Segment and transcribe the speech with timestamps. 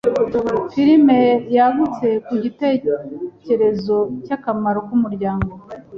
[0.71, 1.19] Filime
[1.55, 5.53] yagutse ku gitekerezo cy'akamaro k'umuryango.